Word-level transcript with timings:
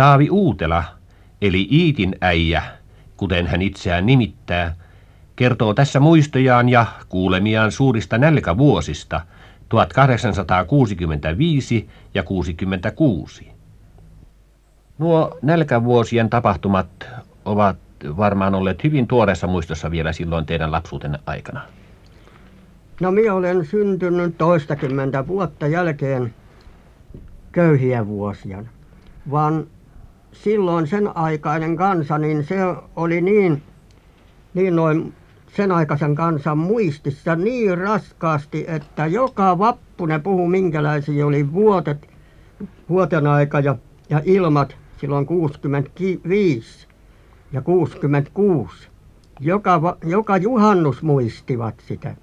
Taavi 0.00 0.30
Uutela, 0.30 0.84
eli 1.42 1.68
Iitin 1.72 2.16
äijä, 2.20 2.62
kuten 3.16 3.46
hän 3.46 3.62
itseään 3.62 4.06
nimittää, 4.06 4.74
kertoo 5.36 5.74
tässä 5.74 6.00
muistojaan 6.00 6.68
ja 6.68 6.86
kuulemiaan 7.08 7.72
suurista 7.72 8.18
nälkävuosista 8.18 9.20
1865 9.68 11.88
ja 12.14 12.22
66. 12.22 13.52
Nuo 14.98 15.38
nälkävuosien 15.42 16.30
tapahtumat 16.30 17.06
ovat 17.44 17.76
varmaan 18.16 18.54
olleet 18.54 18.84
hyvin 18.84 19.06
tuoreessa 19.06 19.46
muistossa 19.46 19.90
vielä 19.90 20.12
silloin 20.12 20.46
teidän 20.46 20.72
lapsuutenne 20.72 21.18
aikana. 21.26 21.60
No 23.00 23.10
minä 23.10 23.34
olen 23.34 23.66
syntynyt 23.66 24.38
toistakymmentä 24.38 25.26
vuotta 25.26 25.66
jälkeen 25.66 26.34
köyhiä 27.52 28.06
vuosia, 28.06 28.64
vaan 29.30 29.66
silloin 30.32 30.86
sen 30.86 31.16
aikainen 31.16 31.76
kansa, 31.76 32.18
niin 32.18 32.44
se 32.44 32.56
oli 32.96 33.20
niin, 33.20 33.62
niin 34.54 34.76
noin 34.76 35.14
sen 35.56 35.72
aikaisen 35.72 36.14
kansan 36.14 36.58
muistissa 36.58 37.36
niin 37.36 37.78
raskaasti, 37.78 38.64
että 38.68 39.06
joka 39.06 39.58
vappu 39.58 40.06
ne 40.06 40.18
puhu 40.18 40.48
minkälaisia 40.48 41.26
oli 41.26 41.52
vuotet, 41.52 42.08
vuoten 42.88 43.26
aika 43.26 43.60
ja, 43.60 43.76
ja 44.10 44.20
ilmat 44.24 44.76
silloin 45.00 45.26
65 45.26 46.88
ja 47.52 47.62
66. 47.62 48.88
Joka, 49.40 49.96
joka 50.04 50.36
juhannus 50.36 51.02
muistivat 51.02 51.74
sitä. 51.86 52.16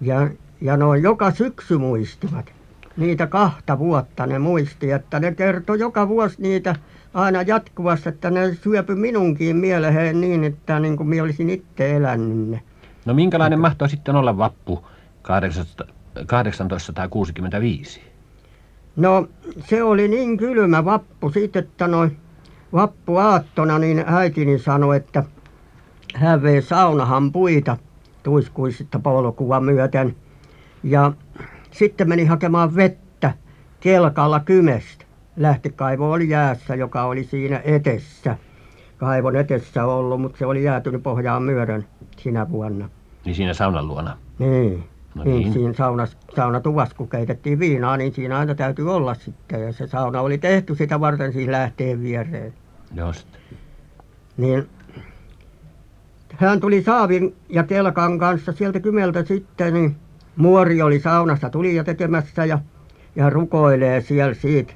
Ja, 0.00 0.30
ja 0.60 0.76
noin 0.76 1.02
joka 1.02 1.30
syksy 1.30 1.78
muistivat. 1.78 2.55
Niitä 2.96 3.26
kahta 3.26 3.78
vuotta 3.78 4.26
ne 4.26 4.38
muisti, 4.38 4.90
että 4.90 5.20
ne 5.20 5.34
kertoi 5.34 5.78
joka 5.78 6.08
vuosi 6.08 6.42
niitä 6.42 6.76
aina 7.14 7.42
jatkuvasti, 7.42 8.08
että 8.08 8.30
ne 8.30 8.54
syöpy 8.54 8.94
minunkin 8.94 9.56
mieleen 9.56 10.20
niin, 10.20 10.44
että 10.44 10.80
niin 10.80 10.96
kuin 10.96 11.08
minä 11.08 11.22
olisin 11.22 11.50
itse 11.50 11.96
elänyt 11.96 12.48
ne. 12.48 12.62
No 13.04 13.14
minkälainen 13.14 13.60
mahtoi 13.60 13.88
sitten 13.88 14.16
olla 14.16 14.38
vappu 14.38 14.86
1865? 15.22 18.00
No 18.96 19.28
se 19.60 19.82
oli 19.82 20.08
niin 20.08 20.36
kylmä 20.36 20.84
vappu 20.84 21.30
sitten, 21.30 21.64
että 21.64 21.86
noin 21.86 22.16
vappuaattona 22.72 23.78
niin 23.78 24.04
äitini 24.06 24.58
sanoi, 24.58 24.96
että 24.96 25.24
hän 26.14 26.42
vei 26.42 26.62
saunahan 26.62 27.32
puita 27.32 27.76
tuiskuisista 28.22 28.98
polkua 28.98 29.60
myöten. 29.60 30.16
Ja 30.82 31.12
sitten 31.78 32.08
meni 32.08 32.24
hakemaan 32.24 32.76
vettä 32.76 33.32
kelkalla 33.80 34.40
kymestä. 34.40 35.04
Lähtikaivo 35.36 36.12
oli 36.12 36.28
jäässä, 36.28 36.74
joka 36.74 37.04
oli 37.04 37.24
siinä 37.24 37.60
etessä. 37.64 38.36
Kaivon 38.96 39.36
etessä 39.36 39.84
ollut, 39.84 40.20
mutta 40.20 40.38
se 40.38 40.46
oli 40.46 40.64
jäätynyt 40.64 41.02
pohjaan 41.02 41.42
myöden 41.42 41.86
sinä 42.16 42.50
vuonna. 42.50 42.88
Niin 43.24 43.34
siinä 43.34 43.54
saunan 43.54 43.88
luona? 43.88 44.16
Niin. 44.38 44.84
No 45.14 45.24
niin. 45.24 45.36
niin 45.36 45.52
siinä 45.52 45.72
saunas, 45.72 46.16
saunatuvassa, 46.36 46.96
kun 46.96 47.08
keitettiin 47.08 47.58
viinaa, 47.58 47.96
niin 47.96 48.14
siinä 48.14 48.38
aina 48.38 48.54
täytyy 48.54 48.94
olla 48.94 49.14
sitten. 49.14 49.62
Ja 49.62 49.72
se 49.72 49.86
sauna 49.86 50.20
oli 50.20 50.38
tehty 50.38 50.74
sitä 50.74 51.00
varten 51.00 51.32
siihen 51.32 51.52
lähteen 51.52 52.02
viereen. 52.02 52.54
Just. 52.94 53.28
Niin 54.36 54.66
hän 56.36 56.60
tuli 56.60 56.82
saavin 56.82 57.36
ja 57.48 57.62
kelkan 57.62 58.18
kanssa 58.18 58.52
sieltä 58.52 58.80
kymeltä 58.80 59.24
sitten, 59.24 59.74
niin 59.74 59.96
muori 60.36 60.82
oli 60.82 61.00
saunassa 61.00 61.50
ja 61.74 61.84
tekemässä 61.84 62.44
ja, 62.44 62.58
ja 63.16 63.30
rukoilee 63.30 64.00
siellä 64.00 64.34
siitä, 64.34 64.72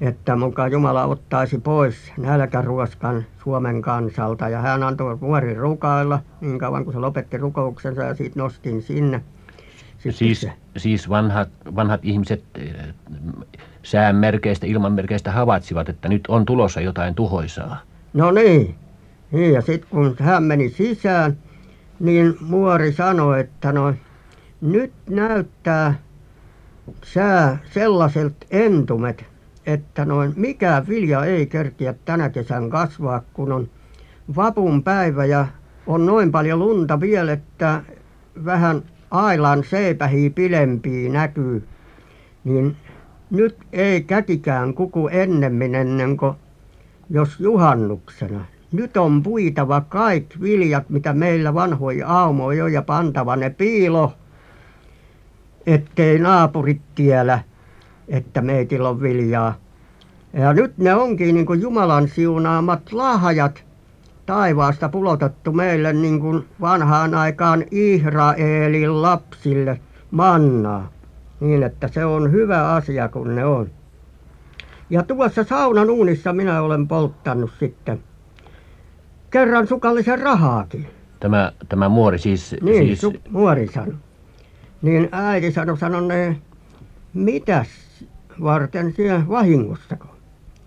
että 0.00 0.36
muka 0.36 0.68
Jumala 0.68 1.04
ottaisi 1.04 1.58
pois 1.58 2.12
nälkäruoskan 2.16 3.24
Suomen 3.42 3.82
kansalta. 3.82 4.48
Ja 4.48 4.58
hän 4.58 4.82
antoi 4.82 5.18
muori 5.20 5.54
rukailla 5.54 6.20
niin 6.40 6.58
kauan 6.58 6.84
kuin 6.84 6.94
se 6.94 7.00
lopetti 7.00 7.36
rukouksensa 7.36 8.02
ja 8.02 8.14
siitä 8.14 8.38
nostin 8.38 8.82
sinne. 8.82 9.20
Sitten 9.94 10.12
siis, 10.12 10.40
se, 10.40 10.52
siis 10.76 11.08
vanhat, 11.08 11.48
vanhat 11.76 12.00
ihmiset 12.04 12.44
eh, 12.54 12.74
säänmerkeistä, 13.82 14.66
ilmanmerkeistä 14.66 15.32
havaitsivat, 15.32 15.88
että 15.88 16.08
nyt 16.08 16.22
on 16.28 16.44
tulossa 16.44 16.80
jotain 16.80 17.14
tuhoisaa. 17.14 17.80
No 18.12 18.30
niin, 18.30 18.74
niin 19.32 19.52
ja 19.54 19.60
sitten 19.60 19.90
kun 19.90 20.16
hän 20.18 20.42
meni 20.42 20.70
sisään, 20.70 21.38
niin 22.00 22.36
muori 22.40 22.92
sanoi, 22.92 23.40
että 23.40 23.72
no, 23.72 23.94
nyt 24.64 24.92
näyttää 25.10 25.94
sää 27.02 27.58
sellaiset 27.72 28.46
entumet, 28.50 29.24
että 29.66 30.04
noin 30.04 30.32
mikä 30.36 30.84
vilja 30.88 31.24
ei 31.24 31.46
kerkiä 31.46 31.94
tänä 32.04 32.28
kesän 32.28 32.70
kasvaa, 32.70 33.22
kun 33.32 33.52
on 33.52 33.68
vapun 34.36 34.82
päivä 34.82 35.24
ja 35.24 35.46
on 35.86 36.06
noin 36.06 36.32
paljon 36.32 36.58
lunta 36.58 37.00
vielä, 37.00 37.32
että 37.32 37.82
vähän 38.44 38.82
ailan 39.10 39.64
seipähiä 39.64 40.30
pilempii 40.30 41.08
näkyy, 41.08 41.68
niin 42.44 42.76
nyt 43.30 43.56
ei 43.72 44.02
kätikään 44.02 44.74
kuku 44.74 45.08
ennemmin 45.08 45.74
ennen 45.74 46.16
kuin 46.16 46.34
jos 47.10 47.40
juhannuksena. 47.40 48.44
Nyt 48.72 48.96
on 48.96 49.22
puitava 49.22 49.80
kaikki 49.80 50.40
viljat, 50.40 50.90
mitä 50.90 51.12
meillä 51.12 51.54
vanhoja 51.54 52.08
aumoja 52.08 52.64
on, 52.64 52.72
ja 52.72 52.82
pantava 52.82 53.36
ne 53.36 53.50
piilo, 53.50 54.12
ettei 55.66 56.18
naapurit 56.18 56.80
tiedä, 56.94 57.40
että 58.08 58.40
meillä 58.40 58.88
on 58.88 59.00
viljaa. 59.00 59.54
Ja 60.32 60.52
nyt 60.52 60.78
ne 60.78 60.94
onkin 60.94 61.34
niin 61.34 61.46
kuin 61.46 61.60
Jumalan 61.60 62.08
siunaamat 62.08 62.92
lahjat 62.92 63.64
taivaasta 64.26 64.88
pulotettu 64.88 65.52
meille 65.52 65.92
niin 65.92 66.20
kuin 66.20 66.44
vanhaan 66.60 67.14
aikaan 67.14 67.64
Israelin 67.70 69.02
lapsille 69.02 69.80
mannaa. 70.10 70.92
Niin 71.40 71.62
että 71.62 71.88
se 71.88 72.04
on 72.04 72.32
hyvä 72.32 72.72
asia, 72.72 73.08
kun 73.08 73.34
ne 73.34 73.44
on. 73.44 73.70
Ja 74.90 75.02
tuossa 75.02 75.44
saunan 75.44 75.90
uunissa 75.90 76.32
minä 76.32 76.62
olen 76.62 76.88
polttanut 76.88 77.50
sitten 77.58 78.00
kerran 79.30 79.66
sukallisen 79.66 80.20
rahaakin. 80.20 80.86
Tämä, 81.20 81.52
tämä 81.68 81.88
muori 81.88 82.18
siis... 82.18 82.56
Niin, 82.62 82.86
siis... 82.86 83.00
Su, 83.00 83.12
muori 83.30 83.66
sanoi. 83.66 83.94
Niin 84.84 85.08
äiti 85.12 85.52
sanoi 85.52 85.78
sanoneen, 85.78 86.38
mitäs 87.14 87.68
varten 88.42 88.92
siellä 88.92 89.28
vahingostako? 89.28 90.06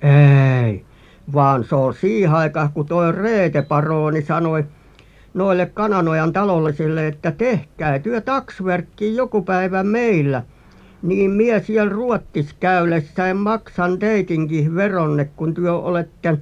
Ei, 0.01 0.85
vaan 1.33 1.63
se 1.63 1.75
on 1.75 1.93
siihen 1.93 2.31
aikaan, 2.31 2.71
kun 2.71 2.85
tuo 2.85 3.11
Reete-paroni 3.11 4.21
sanoi 4.21 4.63
noille 5.33 5.65
Kananojan 5.65 6.33
talollisille, 6.33 7.07
että 7.07 7.31
tehkää 7.31 7.99
työ 7.99 8.21
taksverkki 8.21 9.15
joku 9.15 9.41
päivä 9.41 9.83
meillä– 9.83 10.43
niin 11.01 11.31
minä 11.31 11.59
siellä 11.59 11.93
Ruotsissa 11.93 12.53
maksan 13.35 13.99
teidänkin 13.99 14.75
veronne 14.75 15.25
kun 15.25 15.53
te 15.53 15.69
olette 15.69 16.37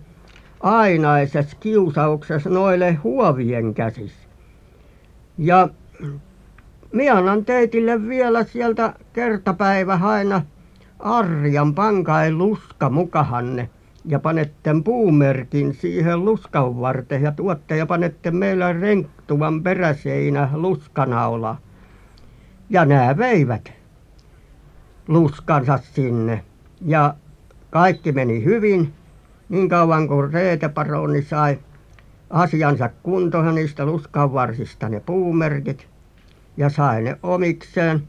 ainaisessa 0.59 1.57
kiusauksessa 1.59 2.49
noille 2.49 2.93
huovien 2.93 3.73
käsissä 3.73 4.29
ja 5.37 5.69
minä 6.95 7.13
annan 7.17 7.45
teille 7.45 8.07
vielä 8.07 8.43
sieltä 8.43 8.93
kertapäivä 9.13 9.99
aina 10.03 10.41
arjan. 10.99 11.75
Pankaa 11.75 12.31
luska 12.31 12.89
mukaanne 12.89 13.69
ja 14.05 14.19
panette 14.19 14.71
puumerkin 14.83 15.73
siihen 15.73 16.25
luskan 16.25 16.81
varteen 16.81 17.23
ja 17.23 17.31
tuotte 17.31 17.77
ja 17.77 17.85
panette 17.85 18.31
meillä 18.31 18.73
Renktuvan 18.73 19.63
peräseinä 19.63 20.49
luskanaula. 20.53 21.57
Ja 22.69 22.85
nämä 22.85 23.17
veivät 23.17 23.73
luskansa 25.07 25.77
sinne. 25.77 26.43
Ja 26.81 27.15
kaikki 27.69 28.11
meni 28.11 28.43
hyvin. 28.43 28.93
Niin 29.49 29.69
kauan 29.69 30.07
kuin 30.07 30.33
Reete-paroni 30.33 31.21
sai 31.21 31.59
asiansa 32.29 32.89
kuntoon 33.03 33.55
niistä 33.55 33.85
luskanvarsista 33.85 34.89
ne 34.89 34.99
puumerkit 34.99 35.94
ja 36.57 36.69
sai 36.69 37.01
ne 37.01 37.17
omikseen 37.23 38.07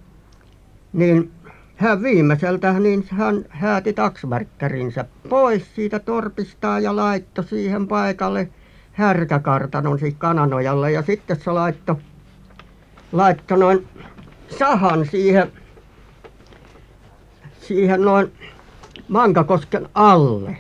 niin 0.93 1.31
hän 1.77 2.03
viimeiseltä 2.03 2.73
niin 2.73 3.05
hän 3.11 3.45
hääti 3.49 3.93
taksvärkkärinsä 3.93 5.05
pois 5.29 5.75
siitä 5.75 5.99
torpistaan 5.99 6.83
ja 6.83 6.97
laittoi 6.97 7.45
siihen 7.45 7.89
paikalle 7.89 8.49
härkäkartanon 8.93 9.99
siihen 9.99 10.19
Kananojalle 10.19 10.93
ja 10.93 11.03
sitten 11.03 11.41
se 11.41 11.51
laittoi 11.51 11.97
laittoi 13.13 13.59
noin 13.59 13.87
sahan 14.59 15.07
siihen 15.07 15.53
siihen 17.61 18.03
noin 18.03 18.33
Mankakosken 19.09 19.89
alle. 19.95 20.57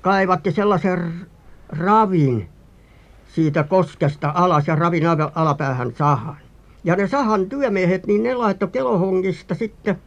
Kaivatti 0.00 0.52
sellaisen 0.52 1.26
ravin 1.68 2.48
siitä 3.28 3.62
koskesta 3.62 4.32
alas 4.34 4.66
ja 4.66 4.74
ravin 4.74 5.02
alapäähän 5.34 5.92
sahan 5.98 6.43
ja 6.84 6.96
ne 6.96 7.08
sahan 7.08 7.48
työmiehet 7.48 8.06
niin 8.06 8.22
ne 8.22 8.34
laittoi 8.34 8.68
kelohongista 8.68 9.54
sitten 9.54 9.98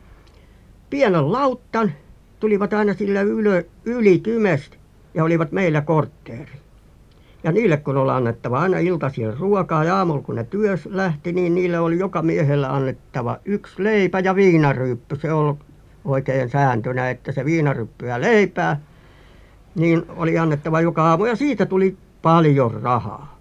pienen 0.89 1.31
lauttan 1.31 1.91
tulivat 2.39 2.73
aina 2.73 2.93
sillä 2.93 3.21
ylö, 3.21 3.63
yli 3.85 4.19
kymestä 4.19 4.77
ja 5.13 5.23
olivat 5.23 5.51
meillä 5.51 5.81
kortteeri. 5.81 6.51
Ja 7.43 7.51
niille 7.51 7.77
kun 7.77 7.97
oli 7.97 8.11
annettava 8.11 8.59
aina 8.59 8.77
iltaisin 8.77 9.37
ruokaa 9.37 9.83
ja 9.83 9.97
aamulla 9.97 10.21
kun 10.21 10.35
ne 10.35 10.43
työs 10.43 10.85
lähti, 10.85 11.33
niin 11.33 11.55
niille 11.55 11.79
oli 11.79 11.99
joka 11.99 12.21
miehellä 12.21 12.75
annettava 12.75 13.37
yksi 13.45 13.83
leipä 13.83 14.19
ja 14.19 14.35
viinaryyppy. 14.35 15.15
Se 15.15 15.33
oli 15.33 15.55
oikein 16.05 16.49
sääntönä, 16.49 17.09
että 17.09 17.31
se 17.31 17.45
viinaryppy 17.45 18.05
ja 18.05 18.21
leipää, 18.21 18.79
niin 19.75 20.03
oli 20.15 20.37
annettava 20.37 20.81
joka 20.81 21.03
aamu 21.03 21.25
ja 21.25 21.35
siitä 21.35 21.65
tuli 21.65 21.97
paljon 22.21 22.81
rahaa. 22.83 23.36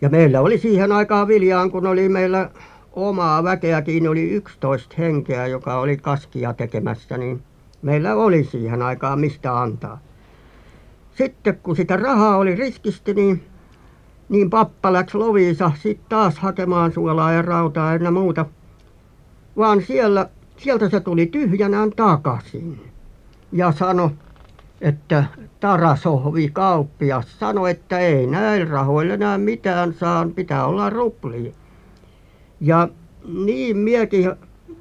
Ja 0.00 0.08
meillä 0.08 0.40
oli 0.40 0.58
siihen 0.58 0.92
aikaan 0.92 1.28
viljaan, 1.28 1.70
kun 1.70 1.86
oli 1.86 2.08
meillä 2.08 2.50
omaa 2.92 3.44
väkeäkin, 3.44 4.08
oli 4.08 4.30
11 4.30 4.94
henkeä, 4.98 5.46
joka 5.46 5.80
oli 5.80 5.96
kaskia 5.96 6.52
tekemässä, 6.52 7.18
niin 7.18 7.42
meillä 7.82 8.14
oli 8.14 8.44
siihen 8.44 8.82
aikaan 8.82 9.20
mistä 9.20 9.60
antaa. 9.60 10.00
Sitten 11.14 11.58
kun 11.62 11.76
sitä 11.76 11.96
rahaa 11.96 12.36
oli 12.36 12.54
riskisti, 12.54 13.14
niin, 13.14 13.44
niin 14.28 14.50
pappa 14.50 14.92
läksi 14.92 15.18
Loviisa 15.18 15.72
sitten 15.82 16.06
taas 16.08 16.38
hakemaan 16.38 16.92
suolaa 16.92 17.32
ja 17.32 17.42
rautaa 17.42 17.94
ja 17.96 18.10
muuta. 18.10 18.46
Vaan 19.56 19.82
siellä, 19.82 20.28
sieltä 20.56 20.88
se 20.88 21.00
tuli 21.00 21.26
tyhjänään 21.26 21.90
takaisin 21.90 22.80
ja 23.52 23.72
sanoi, 23.72 24.10
että 24.80 25.24
Tarasohvi 25.60 26.50
kauppias 26.52 27.38
sanoi, 27.38 27.70
että 27.70 27.98
ei 27.98 28.26
näillä 28.26 28.70
rahoilla 28.70 29.14
enää 29.14 29.38
mitään 29.38 29.92
saa, 29.92 30.26
pitää 30.34 30.66
olla 30.66 30.90
ruplia. 30.90 31.52
Ja 32.60 32.88
niin 33.44 33.76
miekin 33.76 34.32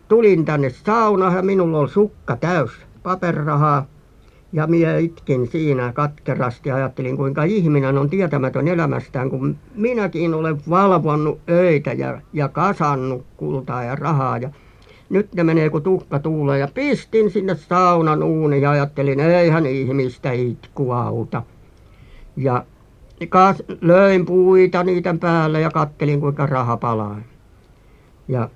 tulin 0.08 0.46
tänne 0.46 0.70
saunaan 0.70 1.36
ja 1.36 1.42
minulla 1.42 1.80
oli 1.80 1.90
sukka 1.90 2.36
täys 2.36 2.72
paperirahaa. 3.04 3.86
Ja 4.54 4.68
minä 4.68 4.98
itkin 4.98 5.48
siinä 5.48 5.94
katkerasti 5.94 6.70
ja 6.70 6.76
ajattelin, 6.76 7.18
kuinka 7.18 7.44
ihminen 7.44 7.98
on 7.98 8.10
tietämätön 8.10 8.68
elämästään, 8.68 9.30
kun 9.30 9.58
minäkin 9.76 10.34
olen 10.34 10.58
valvonnut 10.70 11.40
öitä 11.50 11.94
ja, 11.94 12.22
ja 12.34 12.48
kasannut 12.48 13.26
kultaa 13.38 13.84
ja 13.84 13.96
rahaa. 13.96 14.38
Ja 14.38 14.50
nyt 15.10 15.36
ne 15.36 15.44
menee 15.44 15.70
kuin 15.70 15.84
tuhka 15.84 16.20
tuuleen 16.20 16.60
ja 16.60 16.68
pistin 16.74 17.32
sinne 17.32 17.56
saunan 17.56 18.24
uuniin 18.24 18.64
ja 18.64 18.72
ajattelin, 18.72 19.20
eihän 19.20 19.66
ihmistä 19.66 20.32
itku 20.32 20.92
auta. 20.92 21.44
Ja 22.38 22.66
kas, 23.30 23.64
löin 23.82 24.26
puita 24.26 24.84
niiden 24.84 25.20
päälle 25.20 25.62
ja 25.62 25.70
kattelin, 25.70 26.20
kuinka 26.20 26.46
raha 26.46 26.78
palaa. 26.78 27.22
Ja 28.28 28.50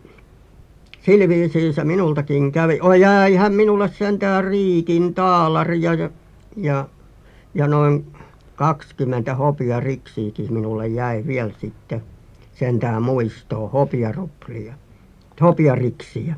sillä 1.01 1.29
viisiin 1.29 1.73
se 1.73 1.83
minultakin 1.83 2.51
kävi. 2.51 2.79
O 2.81 2.93
jäihän 2.93 3.53
minulle 3.53 3.87
sentään 3.87 4.43
riikin 4.43 5.13
taalari 5.13 5.81
ja, 5.81 5.91
ja, 6.57 6.87
ja 7.53 7.67
noin 7.67 8.05
kaksikymmentä 8.55 9.35
hopiariksiäkin 9.35 10.53
minulle 10.53 10.87
jäi 10.87 11.23
vielä 11.27 11.51
sitten 11.57 12.03
sentään 12.53 13.03
muistoa 13.03 13.69
hopiaruplia, 13.69 14.73
hopiariksiä 15.41 16.35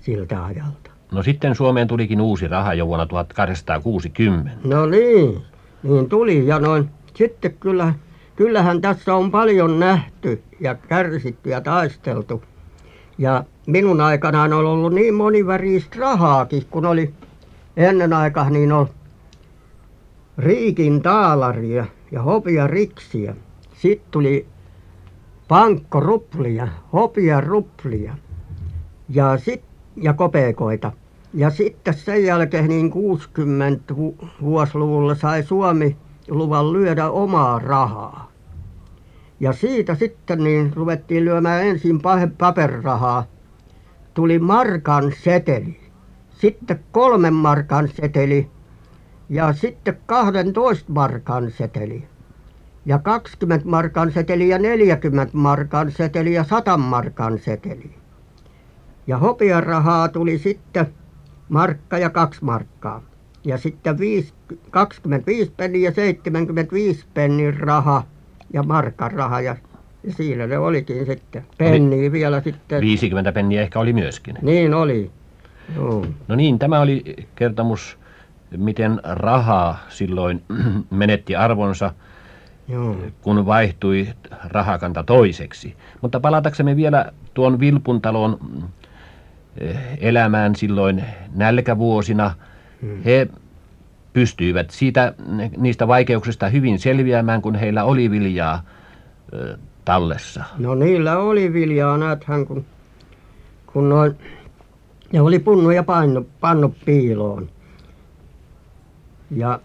siltä 0.00 0.44
ajalta. 0.44 0.90
No 1.12 1.22
sitten 1.22 1.54
Suomeen 1.54 1.88
tulikin 1.88 2.20
uusi 2.20 2.48
raha 2.48 2.74
jo 2.74 2.86
vuonna 2.86 3.06
1860. 3.06 4.50
No 4.64 4.86
niin, 4.86 5.42
niin 5.82 6.08
tuli 6.08 6.46
ja 6.46 6.58
noin 6.58 6.88
sitten 7.14 7.54
kyllä, 7.60 7.94
kyllähän 8.36 8.80
tässä 8.80 9.14
on 9.14 9.30
paljon 9.30 9.80
nähty 9.80 10.42
ja 10.60 10.74
kärsitty 10.74 11.50
ja 11.50 11.60
taisteltu. 11.60 12.42
Ja 13.18 13.44
minun 13.66 14.00
aikanaan 14.00 14.52
on 14.52 14.66
ollut 14.66 14.94
niin 14.94 15.14
moniväristä 15.14 15.96
rahaakin, 16.00 16.62
kun 16.70 16.86
oli 16.86 17.14
ennen 17.76 18.12
aikaa 18.12 18.50
niin 18.50 18.72
oli 18.72 18.88
riikin 20.38 21.02
taalaria 21.02 21.86
ja 22.12 22.22
hopiariksiä. 22.22 23.34
Sitten 23.76 24.10
tuli 24.10 24.46
pankkoruplia, 25.48 26.68
hopiaruplia 26.92 28.16
ja, 29.08 29.38
sit, 29.38 29.62
ja 29.96 30.12
kopeekoita. 30.12 30.92
Ja 31.34 31.50
sitten 31.50 31.94
sen 31.94 32.24
jälkeen 32.24 32.68
niin 32.68 32.90
60 32.90 33.94
vuosiluvulla 34.42 35.14
sai 35.14 35.42
Suomi 35.42 35.96
luvan 36.28 36.72
lyödä 36.72 37.10
omaa 37.10 37.58
rahaa. 37.58 38.32
Ja 39.40 39.52
siitä 39.52 39.94
sitten 39.94 40.44
niin 40.44 40.72
ruvettiin 40.74 41.24
lyömään 41.24 41.66
ensin 41.66 42.00
paperirahaa. 42.38 43.26
Tuli 44.14 44.38
markan 44.38 45.12
seteli, 45.22 45.80
sitten 46.30 46.80
kolmen 46.92 47.34
markan 47.34 47.88
seteli 47.88 48.50
ja 49.28 49.52
sitten 49.52 49.98
12 50.06 50.92
markan 50.92 51.50
seteli 51.50 52.08
ja 52.86 52.98
20 52.98 53.68
markan 53.68 54.12
seteli 54.12 54.48
ja 54.48 54.58
40 54.58 55.36
markan 55.36 55.92
seteli 55.92 56.34
ja 56.34 56.44
100 56.44 56.76
markan 56.76 57.38
seteli. 57.38 57.90
Ja 59.06 59.18
hopearahaa 59.18 60.08
tuli 60.08 60.38
sitten 60.38 60.86
markka 61.48 61.98
ja 61.98 62.10
kaksi 62.10 62.44
markkaa. 62.44 63.02
Ja 63.44 63.58
sitten 63.58 63.98
5, 63.98 64.34
25 64.70 65.52
penniä 65.56 65.88
ja 65.88 65.94
75 65.94 67.06
pennin 67.14 67.60
raha 67.60 68.02
ja 68.52 68.62
markan 68.62 69.12
raha 69.12 69.40
ja, 69.40 69.56
ja 70.04 70.12
siinä 70.12 70.46
ne 70.46 70.58
olikin 70.58 71.06
sitten. 71.06 71.46
Penni 71.58 72.12
vielä 72.12 72.40
sitten. 72.40 72.80
50 72.80 73.32
penniä 73.32 73.62
ehkä 73.62 73.80
oli 73.80 73.92
myöskin. 73.92 74.38
Niin 74.42 74.74
oli. 74.74 75.10
Joo. 75.76 76.06
No 76.28 76.34
niin, 76.34 76.58
tämä 76.58 76.80
oli 76.80 77.16
kertomus, 77.34 77.98
miten 78.56 79.00
rahaa 79.04 79.78
silloin 79.88 80.42
menetti 80.90 81.36
arvonsa, 81.36 81.92
Joo. 82.68 82.96
kun 83.22 83.46
vaihtui 83.46 84.08
rahakanta 84.44 85.02
toiseksi. 85.02 85.76
Mutta 86.00 86.20
palataksemme 86.20 86.76
vielä 86.76 87.12
tuon 87.34 87.60
Vilpuntalon 87.60 88.38
eh, 89.58 89.78
elämään 90.00 90.56
silloin 90.56 91.04
nälkävuosina. 91.34 92.34
Hmm. 92.82 93.02
He 93.04 93.28
pystyivät 94.12 94.70
siitä, 94.70 95.14
niistä 95.56 95.88
vaikeuksista 95.88 96.48
hyvin 96.48 96.78
selviämään, 96.78 97.42
kun 97.42 97.54
heillä 97.54 97.84
oli 97.84 98.10
viljaa 98.10 98.62
ö, 99.32 99.58
tallessa. 99.84 100.44
No 100.58 100.74
niillä 100.74 101.18
oli 101.18 101.52
viljaa, 101.52 101.98
näethän, 101.98 102.46
kun, 102.46 102.64
kun 103.66 103.88
noin, 103.88 104.18
ne 105.12 105.20
oli 105.20 105.38
punnu 105.38 105.70
ja 105.70 105.82
painu, 105.82 106.26
pannu 106.40 106.74
piiloon. 106.84 107.48
Ja 109.30 109.60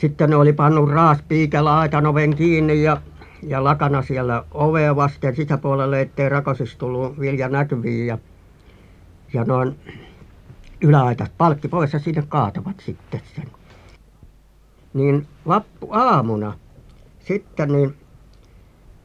sitten 0.00 0.30
ne 0.30 0.36
oli 0.36 0.52
pannut 0.52 0.90
raaspiikellä 0.90 1.78
aitan 1.78 2.06
oven 2.06 2.36
kiinni 2.36 2.82
ja, 2.82 3.02
ja 3.42 3.64
lakana 3.64 4.02
siellä 4.02 4.44
ovea 4.50 4.96
vasten 4.96 5.36
sisäpuolelle, 5.36 6.00
ettei 6.00 6.28
rakosista 6.28 6.78
tullut 6.78 7.20
vilja 7.20 7.48
näkyviin. 7.48 8.06
Ja, 8.06 8.18
ja 9.32 9.44
noin 9.44 9.76
yläaitasta 10.80 11.34
palkki 11.38 11.68
pois 11.68 11.92
ja 11.92 11.98
sinne 11.98 12.24
kaatavat 12.28 12.80
sitten 12.80 13.20
sen. 13.36 13.46
Niin 14.94 15.26
vappuaamuna 15.48 16.54
sitten 17.20 17.72
niin, 17.72 17.94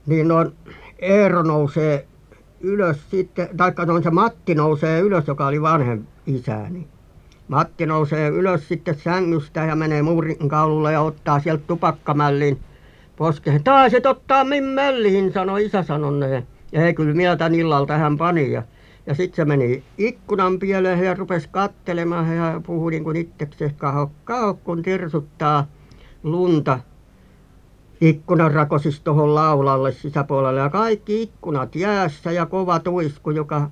niin 0.05 0.27
noin 0.27 0.51
Eero 0.99 1.43
nousee 1.43 2.07
ylös 2.61 3.09
sitten, 3.09 3.49
taikka 3.57 3.85
noin 3.85 4.03
se 4.03 4.09
Matti 4.09 4.55
nousee 4.55 4.99
ylös, 4.99 5.27
joka 5.27 5.47
oli 5.47 5.61
vanhem 5.61 6.05
isäni. 6.27 6.94
Matti 7.47 7.85
nousee 7.85 8.29
ylös 8.29 8.67
sitten 8.67 8.95
sängystä 8.95 9.65
ja 9.65 9.75
menee 9.75 10.01
muurin 10.01 10.49
kaululle 10.49 10.91
ja 10.91 11.01
ottaa 11.01 11.39
sieltä 11.39 11.63
tupakkamällin 11.67 12.59
poskeen. 13.15 13.63
Taisit 13.63 14.05
ottaa 14.05 14.43
min 14.43 14.63
mälliin, 14.63 15.33
sanoi 15.33 15.65
isä 15.65 15.83
sanoneen. 15.83 16.47
Ei 16.73 16.93
kyllä 16.93 17.13
mieltä 17.13 17.49
illalta 17.53 17.97
hän 17.97 18.17
pani 18.17 18.51
ja 18.51 18.63
ja 19.07 19.15
sitten 19.15 19.35
se 19.35 19.45
meni 19.45 19.83
ikkunan 19.97 20.59
pieleen 20.59 20.99
ja 20.99 21.13
rupesi 21.13 21.49
katselemaan 21.51 22.35
ja 22.35 22.61
puhui 22.65 22.91
niin 22.91 23.03
kuin 23.03 23.17
itsekseen 23.17 23.75
kaho, 23.75 24.11
kaho 24.23 24.53
kun 24.53 24.81
tirsuttaa 24.81 25.67
lunta 26.23 26.79
ikkunan 28.01 28.51
rakosista 28.51 29.03
tuohon 29.03 29.35
laulalle 29.35 29.91
sisäpuolelle 29.91 30.59
ja 30.59 30.69
kaikki 30.69 31.21
ikkunat 31.21 31.75
jäässä 31.75 32.31
ja 32.31 32.45
kova 32.45 32.79
tuisku, 32.79 33.31
joka 33.31 33.69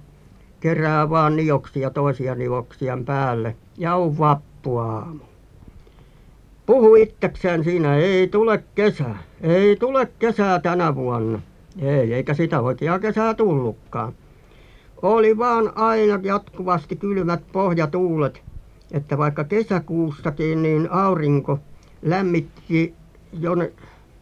kerää 0.59 1.09
vaan 1.09 1.35
nioksia 1.35 1.89
toisia 1.89 2.35
nioksia 2.35 2.97
päälle 3.05 3.55
ja 3.77 3.95
on 3.95 4.17
vappuaamu. 4.17 5.23
Puhu 6.65 6.95
itsekseen 6.95 7.63
siinä, 7.63 7.95
ei 7.95 8.27
tule 8.27 8.63
kesä, 8.75 9.05
ei 9.41 9.75
tule 9.75 10.07
kesää 10.19 10.59
tänä 10.59 10.95
vuonna. 10.95 11.41
Ei, 11.81 12.13
eikä 12.13 12.33
sitä 12.33 12.61
oikeaa 12.61 12.99
kesää 12.99 13.33
tullutkaan 13.33 14.13
oli 15.01 15.37
vaan 15.37 15.71
aina 15.75 16.19
jatkuvasti 16.23 16.95
kylmät 16.95 17.43
pohjatuulet 17.51 18.41
että 18.93 19.17
vaikka 19.17 19.43
kesäkuussakin 19.43 20.63
niin 20.63 20.91
aurinko 20.91 21.59
lämmitti 22.01 22.93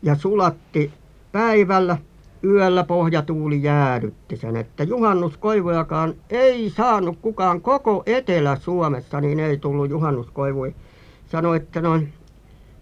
ja 0.03 0.15
sulatti 0.15 0.93
päivällä 1.31 1.97
yöllä 2.43 2.83
pohjatuuli 2.83 3.63
jäädytti 3.63 4.37
sen, 4.37 4.55
että 4.55 4.83
juhannuskoivujakaan 4.83 6.13
ei 6.29 6.69
saanut 6.69 7.17
kukaan 7.21 7.61
koko 7.61 8.03
Etelä-Suomessa, 8.05 9.21
niin 9.21 9.39
ei 9.39 9.57
tullut 9.57 9.89
juhannuskoivuja. 9.89 10.71
Sanoi, 11.27 11.57
että 11.57 11.81
noin, 11.81 12.13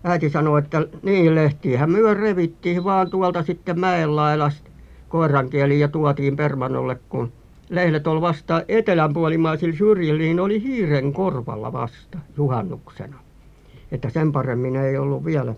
äiti 0.03 0.29
sanoi, 0.29 0.59
että 0.59 0.87
niin 1.03 1.35
lehtiähän 1.35 1.91
myö 1.91 2.13
revittiin 2.13 2.83
vaan 2.83 3.09
tuolta 3.09 3.43
sitten 3.43 3.79
mäen 3.79 4.15
lailasta 4.15 4.69
koirankieliin 5.09 5.79
ja 5.79 5.87
tuotiin 5.87 6.35
Permannolle, 6.35 6.99
kun 7.09 7.31
lehdet 7.69 8.07
oli 8.07 8.21
vasta 8.21 8.63
etelänpuolimaisilla 8.67 9.77
syrjillä, 9.77 10.19
niin 10.19 10.39
oli 10.39 10.63
hiiren 10.63 11.13
korvalla 11.13 11.73
vasta 11.73 12.17
juhannuksena. 12.37 13.19
Että 13.91 14.09
sen 14.09 14.31
paremmin 14.31 14.75
ei 14.75 14.97
ollut 14.97 15.25
vielä 15.25 15.55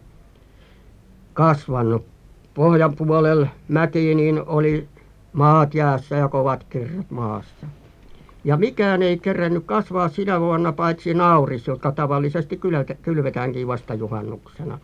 kasvanut. 1.34 2.11
Pohjan 2.54 2.96
puolella 2.96 3.48
mäki 3.68 4.16
niin 4.16 4.44
oli 4.46 4.88
maat 5.34 5.74
jäässä 5.74 6.16
ja 6.16 6.28
kovat 6.28 6.64
kirrat 6.64 7.12
maassa. 7.12 7.68
Ja 8.44 8.58
mikään 8.58 9.02
ei 9.04 9.20
kerännyt 9.20 9.66
kasvaa 9.66 10.10
sinä 10.10 10.40
vuonna 10.40 10.72
paitsi 10.72 11.14
nauris, 11.14 11.68
jotka 11.68 11.92
tavallisesti 11.92 12.60
kylvetäänkin 13.02 13.68
vasta 13.68 13.94
juhannuksena. 13.94 14.80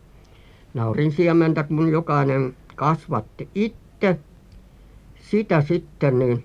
Naurin 0.74 1.12
siementä, 1.12 1.64
kun 1.64 1.92
jokainen 1.92 2.56
kasvatti 2.76 3.50
itse, 3.56 4.20
sitä 5.20 5.62
sitten 5.62 6.20
niin 6.20 6.44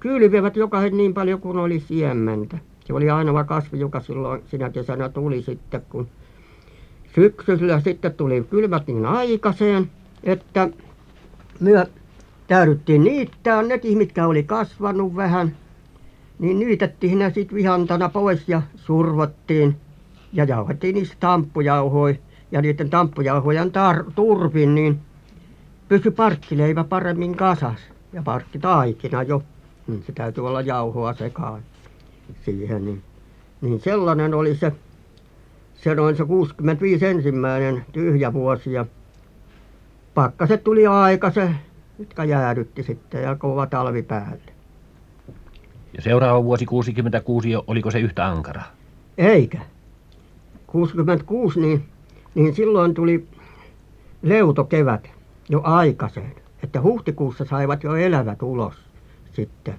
kylvivät 0.00 0.56
jokainen 0.56 0.96
niin 0.96 1.14
paljon 1.14 1.40
kuin 1.40 1.58
oli 1.58 1.80
siementä. 1.80 2.58
Se 2.84 2.92
oli 2.92 3.10
ainoa 3.10 3.44
kasvi, 3.44 3.78
joka 3.80 4.00
silloin 4.00 4.42
sinä 4.46 4.70
kesänä 4.70 5.08
tuli 5.08 5.42
sitten, 5.42 5.82
kun 5.88 6.08
syksyllä 7.14 7.80
sitten 7.80 8.14
tuli 8.14 8.46
kylmät 8.50 8.86
niin 8.86 9.06
aikaiseen, 9.06 9.90
että 10.24 10.68
me 11.60 11.86
täydyttiin 12.46 13.04
niittää 13.04 13.62
nekin, 13.62 13.98
mitkä 13.98 14.26
oli 14.26 14.42
kasvanut 14.42 15.16
vähän, 15.16 15.56
niin 16.38 16.58
niitettiin 16.58 17.18
ne 17.18 17.32
sitten 17.34 17.56
vihantana 17.56 18.08
pois 18.08 18.48
ja 18.48 18.62
survottiin 18.76 19.76
ja 20.32 20.44
jauhettiin 20.44 20.94
niistä 20.94 21.16
tamppujauhoja. 21.20 22.14
Ja 22.52 22.62
niiden 22.62 22.90
tamppujauhojen 22.90 23.72
turvin, 24.14 24.74
niin 24.74 25.00
pysyi 25.88 26.12
parkkileivä 26.12 26.84
paremmin 26.84 27.36
kasas 27.36 27.80
ja 28.12 28.22
parkkitaikina 28.22 29.22
jo, 29.22 29.42
niin 29.86 30.02
se 30.06 30.12
täytyy 30.12 30.46
olla 30.46 30.60
jauhoa 30.60 31.14
sekaan 31.14 31.62
siihen, 32.44 32.84
niin, 32.84 33.02
niin 33.60 33.80
sellainen 33.80 34.34
oli 34.34 34.56
se 34.56 34.72
se 35.74 35.94
noin 35.94 36.16
se 36.16 36.24
65 36.24 37.06
ensimmäinen 37.06 37.84
tyhjä 37.92 38.32
vuosi 38.32 38.72
ja 38.72 38.86
pakkaset 40.14 40.64
tuli 40.64 40.82
se 41.34 41.50
jotka 41.98 42.24
jäädytti 42.24 42.82
sitten 42.82 43.22
ja 43.22 43.36
kova 43.36 43.66
talvi 43.66 44.02
päälle. 44.02 44.52
Ja 45.96 46.02
seuraava 46.02 46.44
vuosi 46.44 46.66
66, 46.66 47.48
oliko 47.66 47.90
se 47.90 48.00
yhtä 48.00 48.26
ankara? 48.26 48.62
Eikä. 49.18 49.60
66 50.66 51.60
niin, 51.60 51.84
niin 52.34 52.54
silloin 52.54 52.94
tuli 52.94 53.28
leutokevät 54.22 55.10
jo 55.48 55.60
aikaiseen, 55.64 56.34
että 56.62 56.82
huhtikuussa 56.82 57.44
saivat 57.44 57.82
jo 57.82 57.94
elävät 57.94 58.42
ulos 58.42 58.74
sitten 59.32 59.74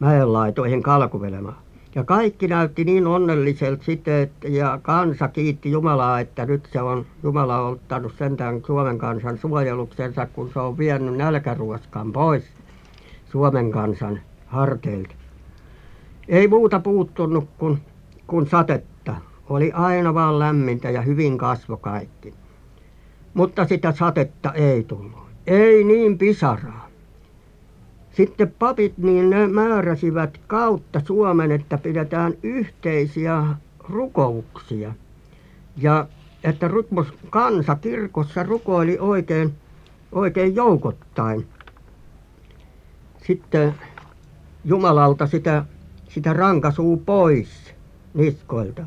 mäenlaitoihin 0.00 0.82
kalkuvelemaan. 0.82 1.56
Ja 1.94 2.04
kaikki 2.04 2.48
näytti 2.48 2.84
niin 2.84 3.06
onnelliselta 3.06 3.84
sitten, 3.84 4.14
että 4.14 4.48
ja 4.48 4.78
kansa 4.82 5.28
kiitti 5.28 5.70
Jumalaa, 5.70 6.20
että 6.20 6.46
nyt 6.46 6.68
se 6.72 6.80
on 6.80 7.06
Jumala 7.22 7.60
ottanut 7.60 8.14
sentään 8.18 8.62
Suomen 8.66 8.98
kansan 8.98 9.38
suojeluksensa, 9.38 10.26
kun 10.26 10.50
se 10.52 10.58
on 10.58 10.78
vienyt 10.78 11.16
nälkäruoskan 11.16 12.12
pois 12.12 12.44
Suomen 13.32 13.70
kansan 13.70 14.20
harteilta. 14.46 15.14
Ei 16.28 16.48
muuta 16.48 16.80
puuttunut 16.80 17.48
kuin, 17.58 17.78
kuin 18.26 18.48
satetta. 18.48 19.16
Oli 19.48 19.72
aina 19.72 20.14
vaan 20.14 20.38
lämmintä 20.38 20.90
ja 20.90 21.02
hyvin 21.02 21.38
kasvo 21.38 21.76
kaikki. 21.76 22.34
Mutta 23.34 23.66
sitä 23.66 23.92
satetta 23.92 24.52
ei 24.52 24.84
tullut. 24.84 25.26
Ei 25.46 25.84
niin 25.84 26.18
pisaraa 26.18 26.89
sitten 28.12 28.54
papit 28.58 28.98
niin 28.98 29.30
ne 29.30 29.46
määräsivät 29.46 30.40
kautta 30.46 31.00
Suomen 31.06 31.52
että 31.52 31.78
pidetään 31.78 32.32
yhteisiä 32.42 33.44
rukouksia. 33.88 34.94
Ja 35.76 36.06
että 36.44 36.70
kansa 37.30 37.74
kirkossa 37.74 38.42
rukoili 38.42 38.98
oikein 39.00 39.52
oikein 40.12 40.54
joukottain 40.54 41.46
sitten 43.26 43.74
Jumalalta 44.64 45.26
sitä 45.26 45.64
sitä 46.08 46.32
rankaisua 46.32 46.96
pois 47.06 47.74
niskoilta. 48.14 48.82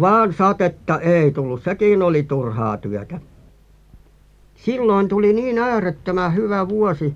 Vaan 0.00 0.32
satetta 0.32 1.00
ei 1.00 1.30
tullut. 1.30 1.62
Sekin 1.62 2.02
oli 2.02 2.22
turhaa 2.22 2.76
työtä. 2.76 3.20
Silloin 4.54 5.08
tuli 5.08 5.32
niin 5.32 5.58
äärettömän 5.58 6.34
hyvä 6.34 6.68
vuosi 6.68 7.14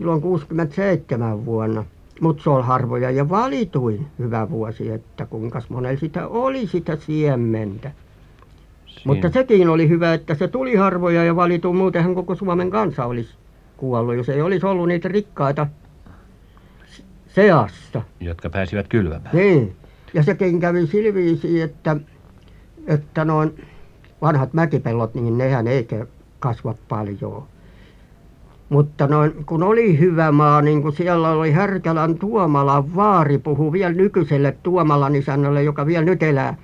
silloin 0.00 0.20
67 0.20 1.44
vuonna 1.44 1.84
mutta 2.20 2.42
se 2.42 2.50
oli 2.50 2.62
harvoja 2.62 3.10
ja 3.10 3.28
valituin 3.28 4.06
hyvä 4.18 4.50
vuosi 4.50 4.90
että 4.90 5.26
kuinkas 5.26 5.70
monella 5.70 6.00
sitä 6.00 6.28
oli 6.28 6.66
sitä 6.66 6.96
siementä. 6.96 7.90
Mutta 9.04 9.30
sekin 9.30 9.68
oli 9.68 9.88
hyvä 9.88 10.14
että 10.14 10.34
se 10.34 10.48
tuli 10.48 10.74
harvoja 10.74 11.24
ja 11.24 11.36
valituin 11.36 11.76
muutenhan 11.76 12.14
koko 12.14 12.34
Suomen 12.34 12.70
kansa 12.70 13.04
olisi 13.04 13.34
kuollut 13.76 14.16
jos 14.16 14.28
ei 14.28 14.42
olisi 14.42 14.66
ollut 14.66 14.88
niitä 14.88 15.08
rikkaita 15.08 15.66
seassa. 17.28 18.02
Jotka 18.20 18.50
pääsivät 18.50 18.88
kylvämään. 18.88 19.36
Niin. 19.36 19.76
Ja 20.14 20.22
sekin 20.22 20.60
kävi 20.60 20.86
sillä 20.86 21.14
viisiin 21.14 21.62
että 21.62 21.96
että 22.86 23.24
noin 23.24 23.66
vanhat 24.22 24.52
mäkipellot 24.54 25.14
niin 25.14 25.38
nehän 25.38 25.66
ei 25.66 25.88
kasva 26.38 26.74
paljon 26.88 27.46
mutta 28.70 29.06
noin 29.06 29.44
kun 29.46 29.62
oli 29.62 29.98
hyvä 29.98 30.32
maa 30.32 30.62
niin 30.62 30.82
kuin 30.82 30.96
siellä 30.96 31.30
oli 31.30 31.50
Härkälän 31.50 32.14
Tuomalan 32.14 32.94
vaari 32.94 33.38
puhui 33.38 33.72
vielä 33.72 33.92
nykyiselle 33.94 34.56
Tuomalan 34.62 35.16
isännälle 35.16 35.62
joka 35.62 35.86
vielä 35.86 36.04
nyt 36.04 36.22
elää 36.22 36.56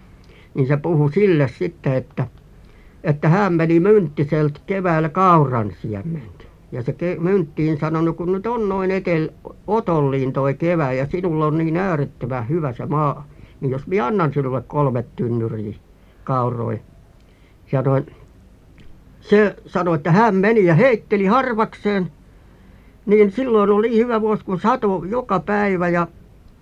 niin 0.55 0.67
se 0.67 0.77
puhui 0.77 1.13
sille 1.13 1.49
sitten 1.49 1.95
että 1.95 2.27
että 3.05 3.29
hän 3.29 3.53
meni 3.53 3.81
Mynttiseltä 3.81 4.61
keväällä 4.67 5.09
kauransiementä 5.09 6.45
ja 6.73 6.83
se 6.83 6.95
Mynttiin 7.19 7.79
sanoi 7.79 8.13
kun 8.13 8.33
nyt 8.33 8.47
on 8.47 8.69
noin- 8.69 8.91
otolliin 9.67 10.33
tuo 10.33 10.55
kevät 10.59 10.95
ja 10.95 11.07
sinulla 11.07 11.47
on 11.47 11.59
niin 11.59 11.77
äärettömän 11.77 12.49
hyvä 12.49 12.73
se 12.73 12.87
maa 12.87 13.27
niin 13.61 13.71
jos 13.71 13.87
minä 13.87 14.07
annan 14.07 14.33
sinulle 14.33 14.63
kolme 14.63 15.05
tynnyriä 15.17 15.75
kauroja 16.25 16.79
ja 17.73 17.83
noin 17.83 18.07
se 19.21 19.57
sanoi 19.67 19.97
että 19.97 20.13
hän 20.13 20.35
meni 20.35 20.65
ja 20.65 20.75
heitteli 20.75 21.27
harvakseen. 21.27 22.13
Niin 23.07 23.33
silloin 23.33 23.71
oli 23.71 23.97
hyvä 23.97 24.21
vuosi 24.21 24.45
kun 24.45 24.61
satoi 24.61 25.11
joka 25.11 25.41
päivä 25.41 25.89
ja 25.89 26.07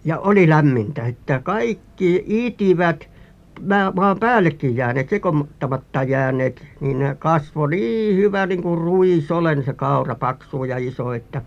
ja 0.05 0.19
oli 0.19 0.49
lämmintä 0.49 1.07
että 1.07 1.41
kaikki 1.45 2.25
itivät 2.27 3.09
maan 3.95 4.19
päällekin 4.19 4.77
jääneet 4.77 5.09
sekoittamatta 5.09 6.03
jääneet. 6.03 6.67
Niin 6.81 6.99
ne 6.99 7.17
kasvoi 7.19 7.71
niin 7.71 8.17
hyvä 8.17 8.47
niin 8.47 8.63
kuin 8.63 8.81
ruisolen 8.81 9.65
se 9.65 9.73
kaura 9.73 10.15
paksu 10.15 10.65
ja 10.65 10.79
iso 10.79 11.13
että 11.13 11.43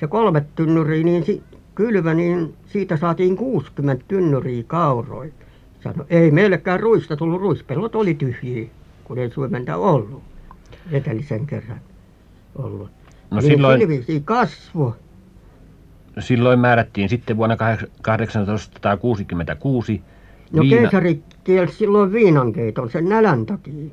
se 0.00 0.06
kolme 0.06 0.44
tynnyriä 0.54 1.04
niin 1.04 1.42
kylvö 1.74 2.14
niin 2.14 2.54
siitä 2.66 2.96
saatiin 2.96 3.36
kuusikymmentä 3.36 4.04
tynnyriä 4.08 4.62
kauroja. 4.66 5.32
Sanoi 5.80 6.06
ei 6.10 6.30
meillekään 6.30 6.80
ruista 6.80 7.16
tullut 7.16 7.40
ruispellot 7.40 7.94
oli 7.94 8.14
tyhjiä 8.14 8.66
kun 9.06 9.18
ei 9.18 9.30
siementä 9.30 9.76
ollut 9.76 10.22
edellisen 10.90 11.46
kerran 11.46 11.80
ollut. 12.56 12.90
No 13.30 13.40
niin 13.40 13.50
silloin 13.50 13.80
kasvoi 14.24 14.92
silloin 16.18 16.58
määrättiin 16.58 17.08
sitten 17.08 17.36
vuonna 17.36 17.56
kahdeksantoistasataakuusikymmentäkuusi 18.02 20.02
no 20.52 20.62
keisari 20.70 21.22
kielsi 21.44 21.76
silloin 21.76 22.12
viinankeiton 22.12 22.90
sen 22.90 23.08
nälän 23.08 23.46
takia 23.46 23.90